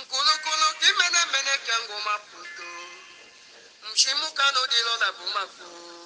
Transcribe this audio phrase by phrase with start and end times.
[0.00, 2.68] nkulukulu kimenemene kyango maputo
[3.92, 5.97] mshimukanodilo na bumaku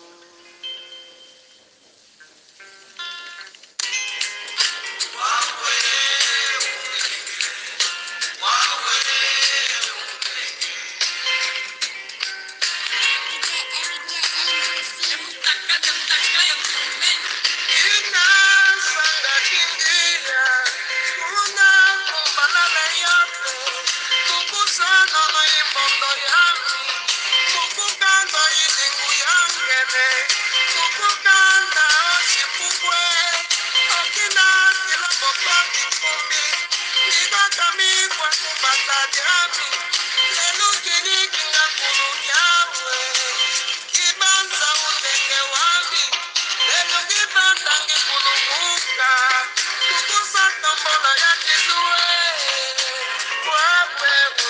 [31.03, 31.55] wawe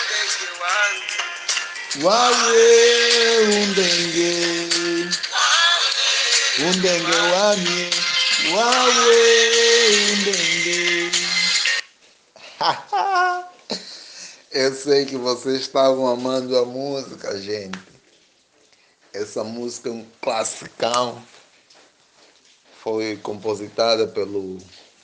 [0.04, 1.12] ulenge wami
[2.04, 2.66] wawe
[3.56, 4.30] undenge
[6.72, 7.90] undenge wami
[8.54, 9.22] wawe
[10.12, 11.12] undenge
[14.52, 17.78] eu sei que vocês estavam amando a música gente.
[19.12, 21.20] Essa música é um classicão.
[22.82, 24.58] Foi compositada pelo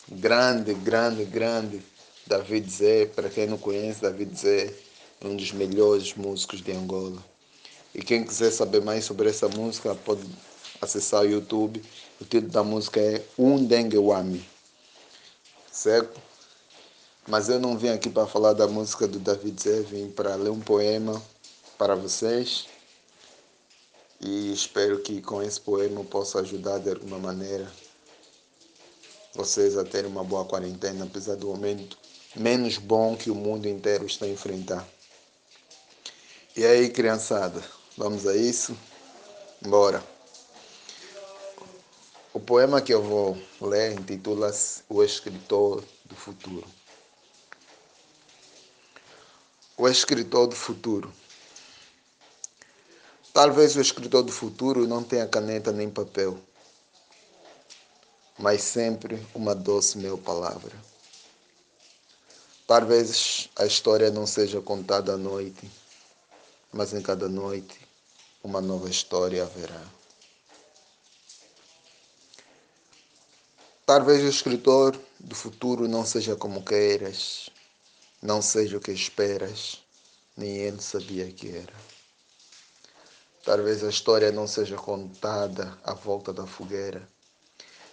[0.09, 1.83] grande grande grande
[2.27, 3.07] David Zé.
[3.07, 4.73] Para quem não conhece David Zé
[5.21, 7.23] é um dos melhores músicos de Angola.
[7.95, 10.23] E quem quiser saber mais sobre essa música pode
[10.81, 11.83] acessar o YouTube.
[12.21, 14.47] O título da música é Undengewami.
[15.71, 16.21] Certo?
[17.27, 20.51] Mas eu não vim aqui para falar da música do David Zé, vim para ler
[20.51, 21.23] um poema
[21.77, 22.67] para vocês.
[24.21, 27.71] E espero que com esse poema eu possa ajudar de alguma maneira
[29.35, 31.97] vocês a terem uma boa quarentena, apesar do momento
[32.35, 34.87] menos bom que o mundo inteiro está a enfrentar.
[36.57, 37.63] E aí, criançada,
[37.97, 38.77] vamos a isso?
[39.61, 40.18] Bora!
[42.49, 46.67] Poema que eu vou ler intitula-se O Escritor do Futuro.
[49.77, 51.13] O Escritor do Futuro.
[53.35, 56.39] Talvez o escritor do futuro não tenha caneta nem papel,
[58.39, 60.73] mas sempre uma doce meu palavra.
[62.67, 65.71] Talvez a história não seja contada à noite,
[66.73, 67.79] mas em cada noite
[68.43, 69.99] uma nova história haverá.
[73.89, 77.49] Talvez o escritor do futuro não seja como queiras,
[78.21, 79.83] não seja o que esperas,
[80.37, 81.73] nem ele sabia que era.
[83.43, 87.09] Talvez a história não seja contada à volta da fogueira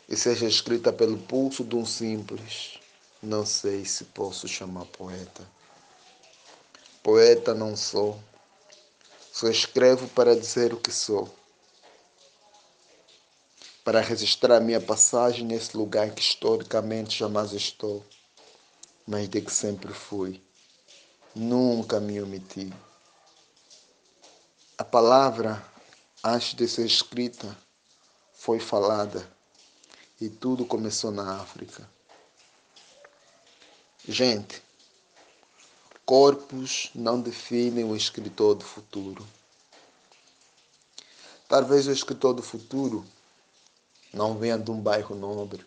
[0.10, 2.78] e seja escrita pelo pulso de um simples.
[3.24, 5.48] Não sei se posso chamar poeta.
[7.02, 8.22] Poeta não sou.
[9.32, 11.34] Só escrevo para dizer o que sou.
[13.86, 18.04] Para registrar minha passagem nesse lugar que historicamente jamais estou,
[19.06, 20.42] mas de que sempre fui.
[21.36, 22.74] Nunca me omiti.
[24.76, 25.64] A palavra,
[26.24, 27.56] antes de ser escrita,
[28.34, 29.32] foi falada
[30.20, 31.88] e tudo começou na África.
[34.08, 34.64] Gente,
[36.04, 39.24] corpos não definem o escritor do futuro.
[41.48, 43.06] Talvez o escritor do futuro
[44.16, 45.66] não venha de um bairro nobre.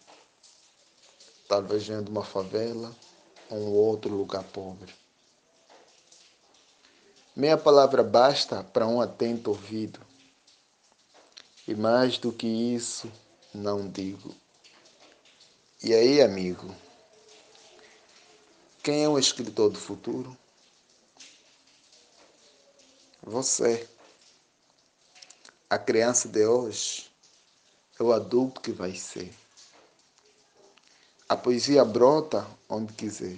[1.46, 2.96] Talvez venha de uma favela
[3.50, 4.92] ou um outro lugar pobre.
[7.36, 10.00] Meia palavra basta para um atento ouvido.
[11.66, 13.12] E mais do que isso,
[13.52, 14.34] não digo.
[15.84, 16.74] E aí, amigo?
[18.82, 20.34] Quem é o escritor do futuro?
[23.22, 23.86] Você.
[25.68, 27.08] A criança de hoje
[27.98, 29.34] é o adulto que vai ser.
[31.28, 33.36] A poesia brota onde quiser.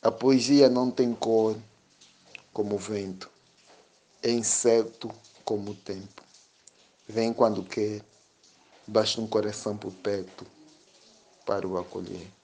[0.00, 1.56] A poesia não tem cor
[2.52, 3.28] como o vento,
[4.22, 5.10] é incerto
[5.44, 6.22] como o tempo.
[7.08, 8.02] Vem quando quer,
[8.86, 10.46] basta um coração por perto
[11.44, 12.37] para o acolher.